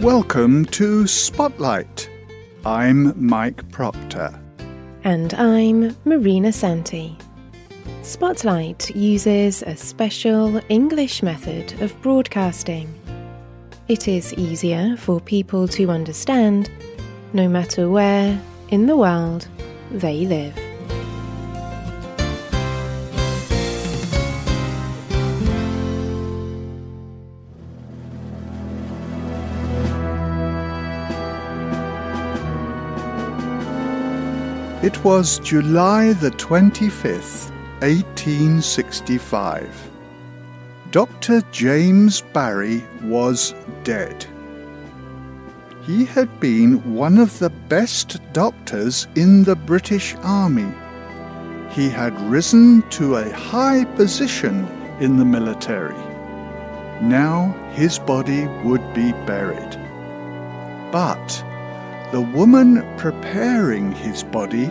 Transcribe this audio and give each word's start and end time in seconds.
Welcome 0.00 0.64
to 0.66 1.06
Spotlight. 1.06 2.08
I'm 2.64 3.12
Mike 3.22 3.70
Proctor. 3.70 4.32
And 5.04 5.34
I'm 5.34 5.94
Marina 6.06 6.52
Santi. 6.54 7.18
Spotlight 8.00 8.96
uses 8.96 9.62
a 9.62 9.76
special 9.76 10.58
English 10.70 11.22
method 11.22 11.82
of 11.82 12.00
broadcasting. 12.00 12.88
It 13.88 14.08
is 14.08 14.32
easier 14.32 14.96
for 14.96 15.20
people 15.20 15.68
to 15.68 15.90
understand 15.90 16.70
no 17.34 17.46
matter 17.46 17.90
where 17.90 18.40
in 18.70 18.86
the 18.86 18.96
world 18.96 19.48
they 19.90 20.24
live. 20.24 20.69
It 34.82 35.04
was 35.04 35.40
July 35.40 36.14
the 36.14 36.30
25th, 36.30 37.50
1865. 37.82 39.90
Dr. 40.90 41.42
James 41.52 42.22
Barry 42.32 42.82
was 43.02 43.54
dead. 43.84 44.24
He 45.82 46.06
had 46.06 46.40
been 46.40 46.94
one 46.94 47.18
of 47.18 47.38
the 47.38 47.50
best 47.50 48.20
doctors 48.32 49.06
in 49.16 49.44
the 49.44 49.54
British 49.54 50.14
Army. 50.22 50.72
He 51.72 51.90
had 51.90 52.18
risen 52.30 52.80
to 52.88 53.16
a 53.16 53.30
high 53.32 53.84
position 53.84 54.66
in 54.98 55.18
the 55.18 55.26
military. 55.26 55.92
Now 57.02 57.54
his 57.74 57.98
body 57.98 58.46
would 58.64 58.94
be 58.94 59.12
buried. 59.26 59.78
But 60.90 61.44
the 62.12 62.20
woman 62.20 62.82
preparing 62.96 63.92
his 63.92 64.24
body 64.24 64.68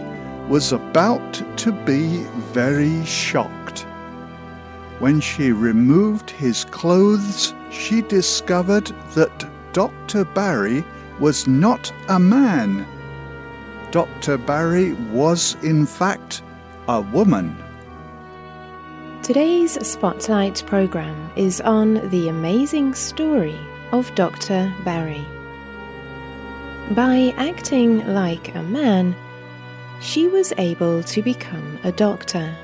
was 0.50 0.74
about 0.74 1.34
to 1.58 1.72
be 1.72 2.24
very 2.52 3.06
shocked. 3.06 3.86
When 5.00 5.22
she 5.22 5.54
removed 5.54 6.30
his 6.30 6.66
clothes, 6.66 7.54
she 7.72 8.02
discovered 8.02 8.88
that 9.14 9.48
Dr. 9.72 10.26
Barry 10.26 10.84
was 11.20 11.48
not 11.48 11.94
a 12.10 12.20
man. 12.20 12.86
Dr. 13.92 14.38
Barry 14.38 14.94
was, 15.14 15.56
in 15.64 15.86
fact, 15.86 16.42
a 16.90 17.00
woman. 17.00 17.56
Today's 19.24 19.88
Spotlight 19.88 20.64
program 20.66 21.32
is 21.38 21.62
on 21.62 22.10
the 22.10 22.28
amazing 22.28 22.96
story 22.96 23.58
of 23.94 24.14
Dr. 24.16 24.74
Barry. 24.84 25.26
By 26.92 27.36
acting 27.38 28.16
like 28.16 28.56
a 28.56 28.64
man, 28.64 29.16
she 30.02 30.28
was 30.28 30.54
able 30.58 31.04
to 31.04 31.22
become 31.22 31.78
a 31.84 31.92
doctor. 31.92 32.58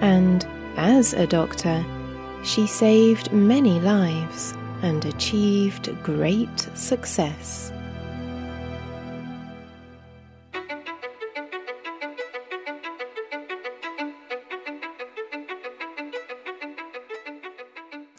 And 0.00 0.44
as 0.76 1.12
a 1.12 1.24
doctor, 1.24 1.84
she 2.42 2.66
saved 2.66 3.32
many 3.32 3.78
lives 3.78 4.52
and 4.82 5.04
achieved 5.04 5.96
great 6.02 6.58
success. 6.74 7.72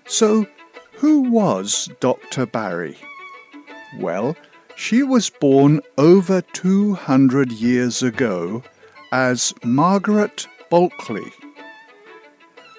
So, 0.06 0.46
who 0.94 1.20
was 1.30 1.90
Dr. 2.00 2.46
Barry? 2.46 2.98
Well, 4.00 4.38
she 4.76 5.04
was 5.04 5.30
born 5.30 5.82
over 5.98 6.42
200 6.42 7.52
years 7.52 8.04
ago 8.04 8.62
as 9.12 9.54
Margaret 9.64 10.48
Bulkley. 10.70 11.32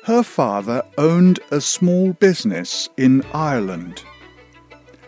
Her 0.04 0.22
father 0.22 0.82
owned 0.98 1.40
a 1.50 1.60
small 1.60 2.12
business 2.12 2.88
in 2.96 3.24
Ireland. 3.32 4.04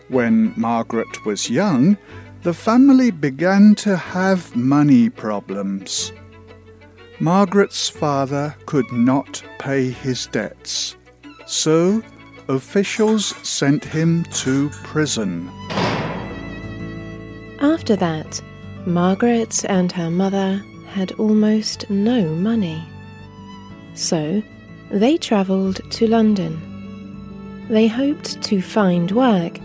When 0.09 0.53
Margaret 0.57 1.25
was 1.25 1.49
young, 1.49 1.97
the 2.41 2.53
family 2.53 3.11
began 3.11 3.75
to 3.75 3.95
have 3.95 4.55
money 4.55 5.09
problems. 5.09 6.11
Margaret's 7.19 7.89
father 7.89 8.55
could 8.65 8.91
not 8.91 9.43
pay 9.59 9.89
his 9.89 10.25
debts, 10.27 10.95
so 11.45 12.01
officials 12.47 13.27
sent 13.47 13.83
him 13.83 14.23
to 14.31 14.69
prison. 14.83 15.49
After 17.69 17.95
that, 17.97 18.41
Margaret 18.87 19.63
and 19.65 19.91
her 19.91 20.09
mother 20.09 20.65
had 20.87 21.11
almost 21.13 21.87
no 21.87 22.27
money. 22.29 22.83
So 23.93 24.41
they 24.89 25.17
travelled 25.17 25.79
to 25.91 26.07
London. 26.07 27.67
They 27.69 27.85
hoped 27.85 28.41
to 28.41 28.59
find 28.63 29.11
work 29.11 29.59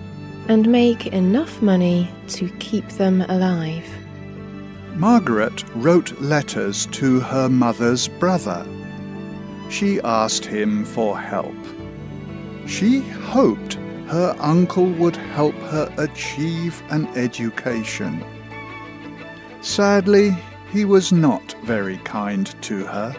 and 0.48 0.70
make 0.70 1.06
enough 1.06 1.62
money 1.62 2.10
to 2.28 2.50
keep 2.58 2.86
them 2.90 3.22
alive. 3.22 3.88
Margaret 4.96 5.64
wrote 5.74 6.20
letters 6.20 6.84
to 7.00 7.20
her 7.20 7.48
mother's 7.48 8.08
brother. 8.08 8.66
She 9.70 9.98
asked 10.04 10.44
him 10.44 10.84
for 10.84 11.18
help. 11.18 11.56
She 12.66 13.00
hoped 13.00 13.78
her 14.14 14.36
uncle 14.38 14.86
would 14.86 15.16
help 15.16 15.56
her 15.56 15.92
achieve 15.98 16.80
an 16.90 17.04
education. 17.16 18.24
Sadly, 19.60 20.30
he 20.70 20.84
was 20.84 21.10
not 21.10 21.56
very 21.64 21.96
kind 22.04 22.46
to 22.62 22.86
her. 22.86 23.12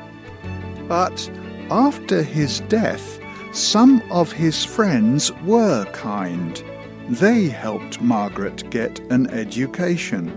But 0.87 1.29
after 1.69 2.23
his 2.23 2.61
death, 2.69 3.19
some 3.51 4.01
of 4.09 4.31
his 4.31 4.63
friends 4.63 5.33
were 5.43 5.83
kind. 5.91 6.63
They 7.09 7.49
helped 7.49 7.99
Margaret 7.99 8.69
get 8.69 9.01
an 9.11 9.27
education. 9.31 10.31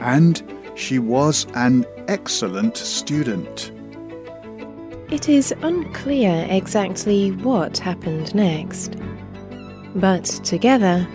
And 0.00 0.42
she 0.74 0.98
was 0.98 1.46
an 1.54 1.86
excellent 2.08 2.76
student. 2.76 3.70
It 5.12 5.28
is 5.28 5.54
unclear 5.62 6.44
exactly 6.50 7.30
what 7.30 7.78
happened 7.78 8.34
next. 8.34 8.96
But 9.96 10.24
together, 10.24 11.08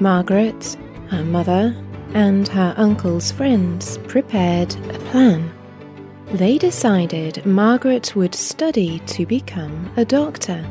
Margaret, 0.00 0.76
her 1.08 1.24
mother, 1.24 1.74
and 2.14 2.48
her 2.48 2.74
uncle's 2.76 3.30
friends 3.30 3.98
prepared 4.08 4.74
a 4.90 4.98
plan. 5.10 5.52
They 6.32 6.58
decided 6.58 7.46
Margaret 7.46 8.16
would 8.16 8.34
study 8.34 8.98
to 9.06 9.24
become 9.24 9.90
a 9.96 10.04
doctor. 10.04 10.66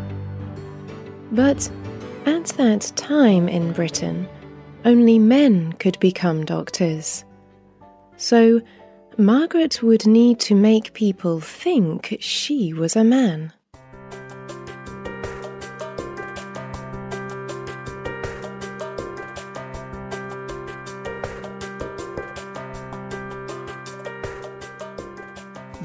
But 1.31 1.71
at 2.25 2.45
that 2.57 2.91
time 2.95 3.47
in 3.47 3.71
Britain, 3.71 4.27
only 4.83 5.17
men 5.17 5.73
could 5.73 5.97
become 5.99 6.43
doctors. 6.43 7.23
So 8.17 8.61
Margaret 9.17 9.81
would 9.81 10.05
need 10.05 10.39
to 10.41 10.55
make 10.55 10.93
people 10.93 11.39
think 11.39 12.17
she 12.19 12.73
was 12.73 12.95
a 12.95 13.03
man. 13.03 13.53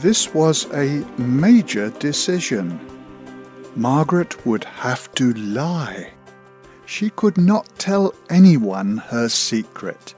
This 0.03 0.35
was 0.35 0.67
a 0.73 1.07
major 1.17 1.91
decision. 1.91 2.81
Margaret 3.77 4.45
would 4.45 4.65
have 4.65 5.15
to 5.15 5.33
lie. 5.35 6.11
She 6.87 7.11
could 7.11 7.39
not 7.39 7.69
tell 7.79 8.13
anyone 8.29 8.97
her 8.97 9.29
secret. 9.29 10.17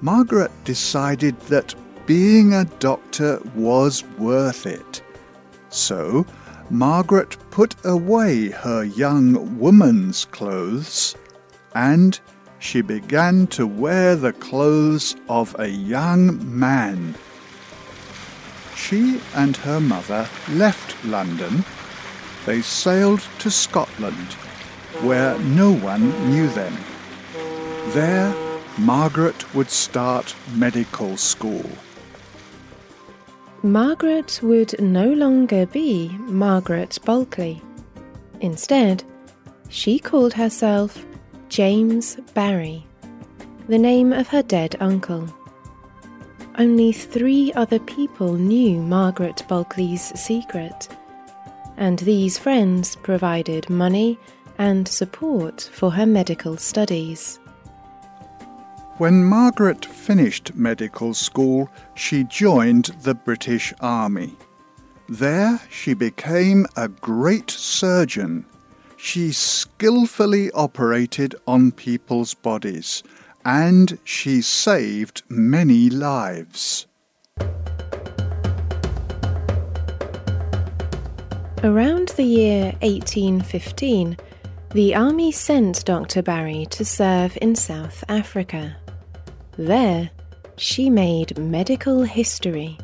Margaret 0.00 0.52
decided 0.62 1.40
that 1.48 1.74
being 2.06 2.54
a 2.54 2.66
doctor 2.78 3.40
was 3.56 4.04
worth 4.16 4.64
it. 4.64 5.02
So, 5.70 6.24
Margaret 6.70 7.36
put 7.50 7.74
away 7.84 8.50
her 8.50 8.84
young 8.84 9.58
woman's 9.58 10.24
clothes 10.26 11.16
and 11.74 12.20
she 12.60 12.82
began 12.82 13.48
to 13.48 13.66
wear 13.66 14.14
the 14.14 14.34
clothes 14.34 15.16
of 15.28 15.56
a 15.58 15.66
young 15.66 16.38
man 16.56 17.16
she 18.78 19.20
and 19.34 19.56
her 19.58 19.80
mother 19.80 20.28
left 20.50 21.04
London. 21.04 21.64
They 22.46 22.62
sailed 22.62 23.20
to 23.40 23.50
Scotland, 23.50 24.32
where 25.02 25.38
no 25.40 25.72
one 25.72 26.08
knew 26.30 26.48
them. 26.48 26.74
There, 27.88 28.32
Margaret 28.78 29.54
would 29.54 29.70
start 29.70 30.34
medical 30.54 31.16
school. 31.16 31.68
Margaret 33.62 34.38
would 34.42 34.80
no 34.80 35.12
longer 35.12 35.66
be 35.66 36.08
Margaret 36.20 36.98
Bulkley. 37.04 37.60
Instead, 38.40 39.02
she 39.68 39.98
called 39.98 40.32
herself 40.32 41.04
James 41.48 42.16
Barry, 42.34 42.86
the 43.66 43.78
name 43.78 44.12
of 44.12 44.28
her 44.28 44.42
dead 44.42 44.76
uncle. 44.78 45.28
Only 46.58 46.90
three 46.90 47.52
other 47.52 47.78
people 47.78 48.32
knew 48.32 48.82
Margaret 48.82 49.44
Bulkley's 49.46 50.12
secret, 50.20 50.88
and 51.76 52.00
these 52.00 52.36
friends 52.36 52.96
provided 52.96 53.70
money 53.70 54.18
and 54.58 54.88
support 54.88 55.70
for 55.72 55.92
her 55.92 56.04
medical 56.04 56.56
studies. 56.56 57.38
When 58.96 59.24
Margaret 59.24 59.84
finished 59.84 60.56
medical 60.56 61.14
school, 61.14 61.70
she 61.94 62.24
joined 62.24 62.86
the 63.02 63.14
British 63.14 63.72
Army. 63.78 64.36
There 65.08 65.60
she 65.70 65.94
became 65.94 66.66
a 66.76 66.88
great 66.88 67.52
surgeon. 67.52 68.44
She 68.96 69.30
skillfully 69.30 70.50
operated 70.50 71.36
on 71.46 71.70
people's 71.70 72.34
bodies 72.34 73.04
and 73.48 73.98
she 74.04 74.42
saved 74.42 75.22
many 75.30 75.88
lives. 75.88 76.86
Around 81.64 82.08
the 82.08 82.24
year 82.24 82.64
1815, 82.82 84.18
the 84.72 84.94
army 84.94 85.32
sent 85.32 85.82
Dr. 85.86 86.20
Barry 86.20 86.66
to 86.72 86.84
serve 86.84 87.38
in 87.40 87.54
South 87.54 88.04
Africa. 88.10 88.76
There, 89.56 90.10
she 90.58 90.90
made 90.90 91.38
medical 91.38 92.02
history. 92.02 92.76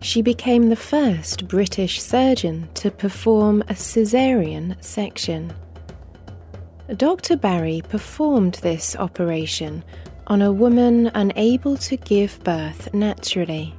She 0.00 0.22
became 0.22 0.68
the 0.68 0.76
first 0.76 1.48
British 1.48 2.00
surgeon 2.00 2.68
to 2.74 2.92
perform 2.92 3.62
a 3.62 3.74
caesarean 3.74 4.76
section. 4.80 5.52
Dr. 6.94 7.36
Barry 7.36 7.82
performed 7.88 8.54
this 8.62 8.94
operation 8.94 9.82
on 10.28 10.40
a 10.40 10.52
woman 10.52 11.10
unable 11.14 11.76
to 11.78 11.96
give 11.96 12.42
birth 12.44 12.94
naturally. 12.94 13.74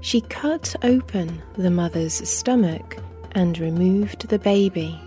She 0.00 0.20
cut 0.20 0.76
open 0.84 1.42
the 1.54 1.70
mother's 1.70 2.14
stomach 2.28 2.98
and 3.32 3.58
removed 3.58 4.28
the 4.28 4.38
baby. 4.38 5.00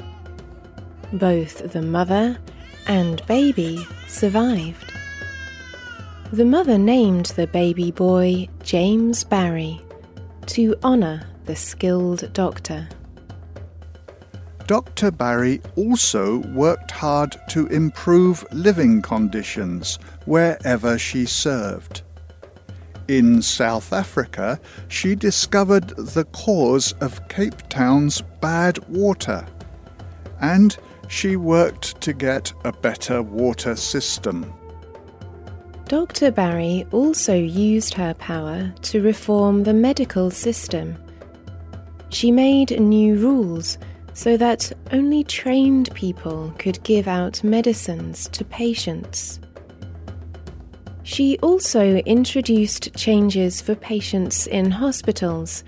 Both 1.13 1.72
the 1.72 1.81
mother 1.81 2.38
and 2.88 3.25
baby 3.25 3.86
survived. 4.07 4.92
The 6.33 6.45
mother 6.45 6.77
named 6.77 7.27
the 7.38 7.48
baby 7.48 7.92
boy 7.92 8.50
James 8.63 9.24
Barry 9.24 9.80
to 10.48 10.75
honour 10.83 11.25
the 11.45 11.56
skilled 11.56 12.33
doctor. 12.33 12.89
Dr. 14.67 15.12
Barry 15.12 15.62
also 15.75 16.38
worked 16.53 16.89
hard 16.89 17.35
to 17.50 17.67
improve 17.67 18.44
living 18.51 19.01
conditions 19.01 20.00
wherever 20.25 20.97
she 20.97 21.25
served. 21.25 22.01
In 23.07 23.44
South 23.44 23.94
Africa, 23.94 24.59
she 24.88 25.13
discovered 25.13 25.89
the 25.89 26.25
cause 26.31 26.94
of 26.94 27.27
Cape 27.27 27.69
Town's 27.69 28.21
bad 28.41 28.79
water, 28.89 29.45
and 30.41 30.75
she 31.07 31.35
worked 31.35 32.01
to 32.01 32.13
get 32.13 32.51
a 32.63 32.71
better 32.71 33.21
water 33.21 33.75
system. 33.75 34.51
Dr. 35.88 36.31
Barry 36.31 36.88
also 36.91 37.35
used 37.35 37.94
her 37.94 38.15
power 38.15 38.73
to 38.81 39.03
reform 39.03 39.63
the 39.63 39.73
medical 39.73 40.31
system. 40.31 40.97
She 42.09 42.31
made 42.31 42.79
new 42.79 43.17
rules 43.17 43.77
so 44.15 44.38
that 44.38 44.71
only 44.94 45.25
trained 45.25 45.94
people 45.94 46.51
could 46.57 46.81
give 46.83 47.06
out 47.06 47.44
medicines 47.44 48.29
to 48.29 48.45
patients. 48.45 49.41
She 51.03 51.38
also 51.39 51.97
introduced 51.97 52.95
changes 52.95 53.62
for 53.62 53.75
patients 53.75 54.47
in 54.47 54.71
hospitals, 54.71 55.65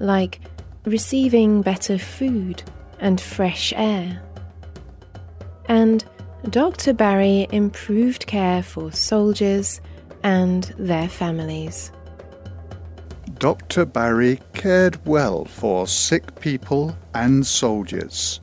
like 0.00 0.40
receiving 0.86 1.60
better 1.60 1.98
food 1.98 2.62
and 3.00 3.20
fresh 3.20 3.74
air. 3.76 4.22
And 5.66 6.02
Dr. 6.48 6.94
Barry 6.94 7.48
improved 7.52 8.26
care 8.26 8.62
for 8.62 8.90
soldiers 8.92 9.82
and 10.22 10.64
their 10.78 11.08
families. 11.08 11.92
Dr. 13.40 13.84
Barry 13.84 14.38
cared 14.52 15.04
well 15.04 15.44
for 15.44 15.88
sick 15.88 16.38
people 16.40 16.96
and 17.12 17.44
soldiers. 17.44 18.40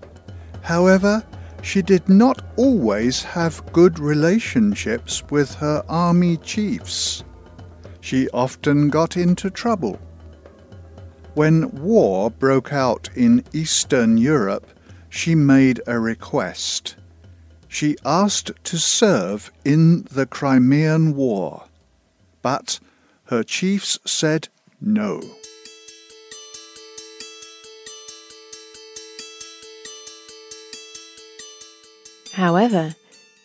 However, 0.62 1.24
she 1.62 1.82
did 1.82 2.10
not 2.10 2.44
always 2.58 3.24
have 3.24 3.72
good 3.72 3.98
relationships 4.00 5.24
with 5.30 5.56
her 5.56 5.82
army 5.88 6.36
chiefs. 6.36 7.24
She 8.02 8.30
often 8.32 8.90
got 8.90 9.16
into 9.16 9.50
trouble. 9.50 9.98
When 11.36 11.72
war 11.72 12.30
broke 12.30 12.74
out 12.74 13.10
in 13.16 13.46
Eastern 13.54 14.18
Europe, 14.18 14.68
she 15.08 15.36
made 15.36 15.82
a 15.88 15.98
request 15.98 16.98
she 17.68 17.98
asked 18.06 18.52
to 18.64 18.78
serve 18.78 19.52
in 19.66 20.04
the 20.12 20.26
Crimean 20.26 21.16
War, 21.16 21.66
but 22.42 22.80
her 23.26 23.44
chiefs 23.44 24.00
said 24.06 24.50
no. 24.82 25.22
However, 32.34 32.96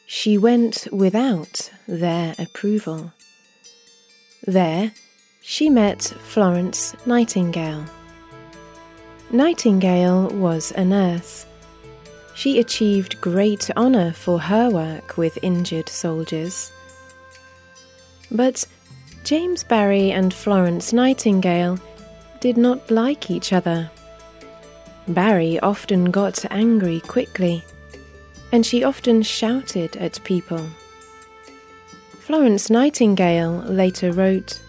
she 0.06 0.37
went 0.37 0.87
without 0.93 1.70
their 1.88 2.34
approval. 2.38 3.12
There, 4.46 4.93
she 5.40 5.70
met 5.70 6.02
Florence 6.02 6.94
Nightingale. 7.06 7.87
Nightingale 9.31 10.28
was 10.28 10.73
a 10.73 10.85
nurse 10.85 11.46
she 12.35 12.58
achieved 12.58 13.20
great 13.20 13.70
honour 13.76 14.12
for 14.12 14.40
her 14.40 14.70
work 14.70 15.17
with 15.17 15.38
injured 15.43 15.88
soldiers. 15.88 16.73
But 18.31 18.67
James 19.25 19.63
Barry 19.63 20.11
and 20.11 20.35
Florence 20.35 20.93
Nightingale 20.93 21.79
did 22.41 22.57
not 22.57 22.91
like 22.91 23.31
each 23.31 23.53
other. 23.53 23.91
Barry 25.07 25.61
often 25.61 26.11
got 26.11 26.45
angry 26.51 27.01
quickly, 27.01 27.65
and 28.51 28.67
she 28.67 28.83
often 28.83 29.23
shouted 29.23 29.97
at 29.97 30.23
people. 30.25 30.67
Florence 32.19 32.69
Nightingale 32.69 33.62
later 33.69 34.12
wrote, 34.12 34.61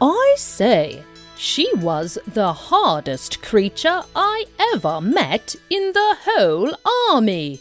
I 0.00 0.34
say, 0.38 1.02
she 1.36 1.70
was 1.76 2.18
the 2.26 2.52
hardest 2.52 3.42
creature 3.42 4.02
I 4.14 4.44
ever 4.74 5.00
met 5.00 5.54
in 5.68 5.92
the 5.92 6.16
whole 6.24 6.72
army. 7.10 7.60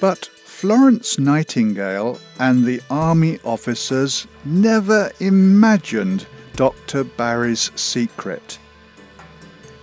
But 0.00 0.30
Florence 0.60 1.18
Nightingale 1.18 2.20
and 2.38 2.64
the 2.64 2.82
army 2.90 3.38
officers 3.44 4.26
never 4.44 5.10
imagined 5.18 6.26
Dr. 6.54 7.04
Barry's 7.04 7.70
secret. 7.76 8.58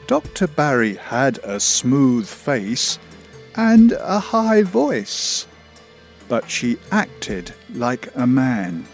Dr. 0.06 0.48
Barry 0.48 0.94
had 0.96 1.40
a 1.40 1.60
smooth 1.60 2.28
face 2.28 3.00
and 3.56 3.94
a 3.94 4.20
high 4.20 4.62
voice, 4.62 5.48
but 6.28 6.50
she 6.50 6.78
acted 6.92 7.54
like 7.74 8.10
a 8.16 8.28
man 8.28 8.86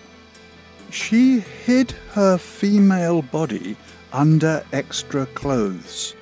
she 0.93 1.39
hid 1.39 1.91
her 2.11 2.37
female 2.37 3.23
body 3.23 3.75
under 4.11 4.63
extra 4.71 5.25
clothes. 5.25 6.15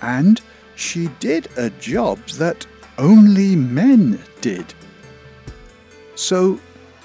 And 0.00 0.40
she 0.74 1.08
did 1.20 1.48
a 1.56 1.68
job 1.70 2.18
that 2.38 2.66
only 2.98 3.56
men 3.56 4.20
did. 4.40 4.74
So 6.14 6.60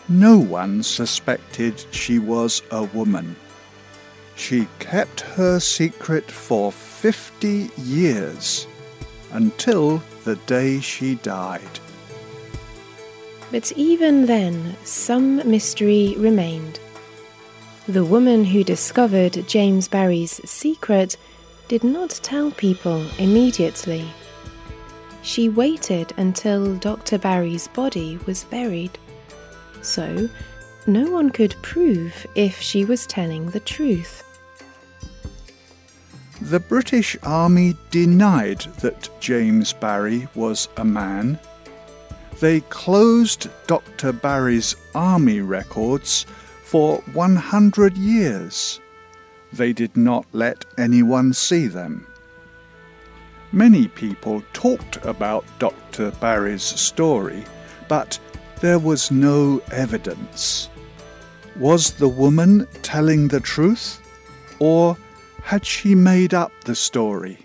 no 0.09 0.37
one 0.37 0.83
suspected 0.83 1.83
she 1.91 2.19
was 2.19 2.61
a 2.71 2.83
woman. 2.83 3.35
She 4.35 4.67
kept 4.79 5.21
her 5.21 5.59
secret 5.59 6.29
for 6.29 6.71
50 6.71 7.71
years 7.77 8.67
until 9.31 10.01
the 10.23 10.35
day 10.45 10.79
she 10.79 11.15
died. 11.15 11.79
But 13.51 13.71
even 13.73 14.25
then, 14.25 14.75
some 14.83 15.37
mystery 15.49 16.15
remained. 16.17 16.79
The 17.87 18.03
woman 18.03 18.43
who 18.43 18.63
discovered 18.63 19.47
James 19.47 19.87
Barry's 19.87 20.41
secret 20.49 21.17
did 21.67 21.83
not 21.83 22.19
tell 22.21 22.51
people 22.51 23.05
immediately. 23.17 24.05
She 25.21 25.49
waited 25.49 26.13
until 26.17 26.75
Dr. 26.75 27.17
Barry's 27.17 27.67
body 27.67 28.17
was 28.25 28.43
buried. 28.45 28.97
So, 29.81 30.29
no 30.85 31.11
one 31.11 31.29
could 31.29 31.55
prove 31.61 32.25
if 32.35 32.61
she 32.61 32.85
was 32.85 33.05
telling 33.05 33.49
the 33.49 33.59
truth. 33.59 34.23
The 36.41 36.59
British 36.59 37.17
Army 37.23 37.75
denied 37.91 38.61
that 38.79 39.09
James 39.19 39.73
Barry 39.73 40.27
was 40.35 40.69
a 40.77 40.85
man. 40.85 41.39
They 42.39 42.61
closed 42.61 43.49
Dr. 43.65 44.13
Barry's 44.13 44.75
army 44.93 45.41
records 45.41 46.25
for 46.63 46.97
100 47.13 47.97
years. 47.97 48.79
They 49.51 49.73
did 49.73 49.97
not 49.97 50.25
let 50.31 50.63
anyone 50.77 51.33
see 51.33 51.67
them. 51.67 52.05
Many 53.51 53.87
people 53.87 54.43
talked 54.53 54.97
about 55.05 55.45
Dr. 55.57 56.11
Barry's 56.19 56.63
story, 56.63 57.43
but 57.87 58.19
there 58.59 58.79
was 58.79 59.11
no 59.11 59.61
evidence. 59.71 60.69
Was 61.55 61.91
the 61.91 62.09
woman 62.09 62.67
telling 62.81 63.29
the 63.29 63.39
truth, 63.39 64.01
or 64.59 64.97
had 65.43 65.65
she 65.65 65.95
made 65.95 66.33
up 66.33 66.51
the 66.65 66.75
story? 66.75 67.37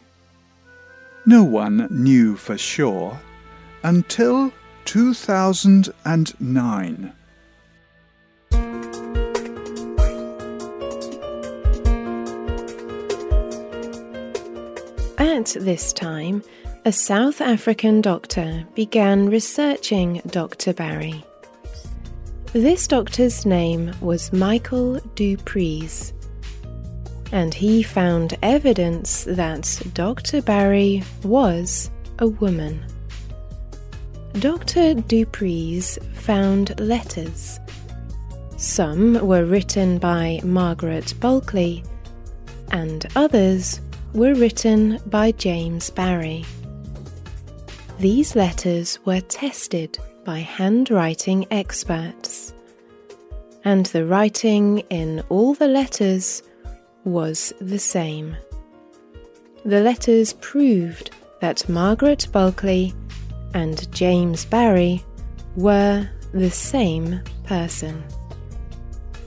No 1.25 1.45
one 1.45 1.87
knew 1.89 2.35
for 2.37 2.59
sure 2.59 3.21
until 3.85 4.53
2009. 4.87 7.13
At 15.33 15.57
this 15.59 15.95
time, 15.95 16.43
a 16.85 16.93
South 16.93 17.41
African 17.41 18.03
doctor 18.03 18.67
began 18.75 19.31
researching 19.31 20.21
Dr. 20.27 20.75
Barry. 20.75 21.25
This 22.53 22.87
doctor's 22.87 23.47
name 23.47 23.93
was 24.03 24.31
Michael 24.35 25.01
du 25.15 25.39
Preez 25.39 26.13
and 27.33 27.55
he 27.55 27.83
found 27.83 28.37
evidence 28.43 29.25
that 29.25 29.81
Dr. 29.95 30.43
Barry 30.43 31.03
was 31.25 31.91
a 32.19 32.29
woman. 32.29 32.85
Dr. 34.35 34.93
du 34.95 35.25
Preez 35.25 35.99
found 36.15 36.79
letters. 36.79 37.59
Some 38.59 39.27
were 39.27 39.47
written 39.47 39.97
by 39.97 40.41
Margaret 40.45 41.15
Bulkley, 41.21 41.83
and 42.71 43.07
others 43.17 43.81
were 44.15 44.35
written 44.35 45.01
by 45.07 45.33
James 45.33 45.91
Barry. 45.91 46.45
These 47.99 48.37
letters 48.37 48.99
were 49.05 49.21
tested 49.21 49.99
by 50.25 50.41
handwriting 50.41 51.47
experts, 51.51 52.53
and 53.65 53.87
the 53.87 54.05
writing 54.05 54.81
in 54.91 55.23
all 55.29 55.55
the 55.55 55.69
letters 55.69 56.43
was 57.05 57.53
the 57.61 57.79
same. 57.79 58.37
The 59.65 59.81
letters 59.81 60.35
proved 60.35 61.11
that 61.41 61.69
Margaret 61.69 62.27
Bulkley 62.33 62.93
and 63.55 63.91
James 63.93 64.45
Barry 64.45 65.05
were 65.57 66.09
the 66.33 66.51
same 66.51 67.21
person. 67.45 68.03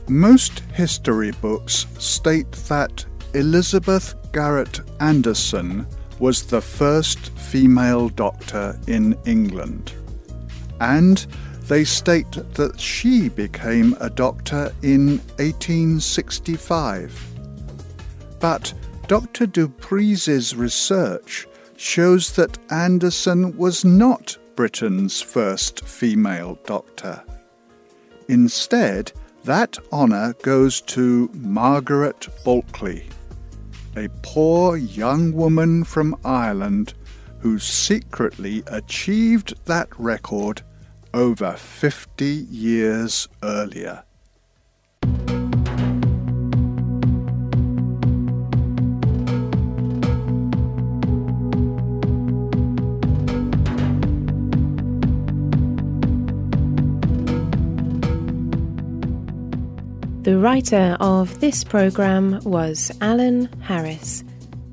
Most 0.08 0.60
history 0.74 1.32
books 1.32 1.86
state 1.98 2.52
that 2.70 3.06
Elizabeth 3.36 4.16
Garrett 4.32 4.80
Anderson 5.02 5.86
was 6.20 6.44
the 6.44 6.62
first 6.62 7.32
female 7.38 8.08
doctor 8.08 8.80
in 8.88 9.18
England. 9.26 9.92
And 10.80 11.28
they 11.64 11.84
state 11.84 12.32
that 12.54 12.80
she 12.80 13.28
became 13.28 13.98
a 14.00 14.10
doctor 14.10 14.72
in 14.84 15.18
1865. 15.38 17.22
But 18.40 18.74
Dr. 19.08 19.48
du 19.48 19.68
Preez's 19.68 20.56
research 20.56 21.46
shows 21.76 22.32
that 22.38 22.58
Anderson 22.72 23.58
was 23.58 23.84
not 23.84 24.38
Britain's 24.56 25.22
first 25.22 25.84
female 25.86 26.58
doctor. 26.66 27.22
Instead, 28.30 29.12
that 29.44 29.78
honour 29.92 30.34
goes 30.42 30.80
to 30.82 31.30
Margaret 31.34 32.30
Bulkley, 32.46 33.10
a 33.96 34.10
poor 34.22 34.78
young 34.78 35.32
woman 35.34 35.84
from 35.84 36.16
Ireland 36.26 36.94
who 37.40 37.60
secretly 37.60 38.64
achieved 38.68 39.54
that 39.66 39.88
record 40.00 40.62
over 41.14 41.54
50 41.54 42.26
years 42.26 43.28
earlier. 43.44 44.04
The 60.26 60.40
writer 60.40 60.98
of 61.00 61.40
this 61.40 61.64
program 61.64 62.40
was 62.46 62.92
Alan 63.00 63.46
Harris. 63.62 64.24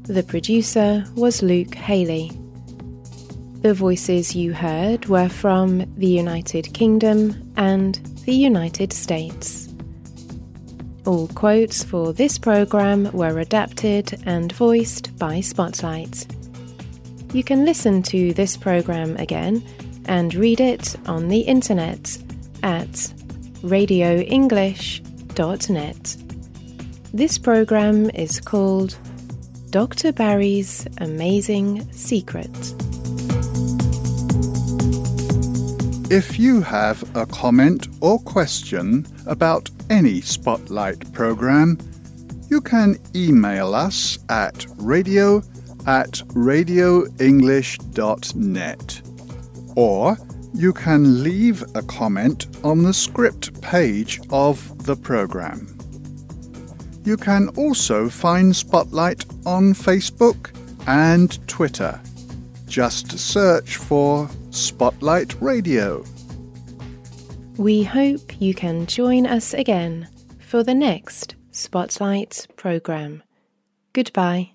The 0.05 0.23
producer 0.23 1.05
was 1.15 1.43
Luke 1.43 1.75
Haley. 1.75 2.31
The 3.61 3.75
voices 3.75 4.35
you 4.35 4.55
heard 4.55 5.05
were 5.11 5.29
from 5.29 5.85
the 5.99 6.07
United 6.07 6.73
Kingdom 6.73 7.53
and 7.59 7.97
the 8.25 8.35
United 8.35 8.95
States. 8.95 9.69
All 11.05 11.29
quotes 11.29 11.85
for 11.85 12.15
this 12.15 12.39
program 12.39 13.13
were 13.13 13.39
adapted 13.39 14.23
and 14.25 14.53
voiced 14.53 15.15
by 15.19 15.43
Spotlight. 15.43 16.35
You 17.35 17.45
can 17.45 17.67
listen 17.67 18.03
to 18.05 18.33
this 18.33 18.57
program 18.57 19.19
again 19.19 19.63
and 20.07 20.35
read 20.35 20.61
it 20.61 20.97
on 21.07 21.29
the 21.29 21.41
internet 21.41 22.17
at 22.63 23.13
Radio 23.63 24.21
English 24.21 25.03
net. 25.39 26.17
This 27.15 27.39
program 27.39 28.11
is 28.11 28.41
called 28.41 28.99
Dr. 29.71 30.13
Barry's 30.13 30.87
Amazing 30.99 31.91
Secret. 31.93 32.51
If 36.11 36.39
you 36.39 36.61
have 36.61 37.03
a 37.17 37.25
comment 37.25 37.89
or 38.01 38.19
question 38.19 39.07
about 39.27 39.71
any 39.89 40.21
Spotlight 40.21 41.11
program, 41.15 41.79
you 42.51 42.61
can 42.61 42.99
email 43.15 43.75
us 43.75 44.19
at 44.29 44.67
radio 44.77 45.39
at 45.87 46.11
radioenglish.net 46.35 49.03
or 49.77 50.19
you 50.55 50.73
can 50.73 51.23
leave 51.23 51.65
a 51.75 51.83
comment 51.83 52.47
on 52.63 52.83
the 52.83 52.93
script 52.93 53.61
page 53.63 54.21
of 54.31 54.85
the 54.85 54.97
program. 54.97 55.79
You 57.05 57.17
can 57.17 57.49
also 57.57 58.09
find 58.09 58.55
Spotlight 58.55 59.25
on 59.45 59.75
Facebook 59.75 60.51
and 60.87 61.47
Twitter. 61.49 62.01
Just 62.67 63.19
search 63.19 63.77
for 63.77 64.29
Spotlight 64.51 65.41
Radio. 65.41 66.05
We 67.57 67.83
hope 67.83 68.41
you 68.41 68.55
can 68.55 68.87
join 68.87 69.27
us 69.27 69.53
again 69.53 70.09
for 70.39 70.63
the 70.63 70.75
next 70.75 71.35
Spotlight 71.51 72.47
program. 72.57 73.23
Goodbye. 73.93 74.53